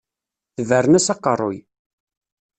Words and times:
Tebren-as 0.55 1.07
aqeṛṛuy. 1.13 1.57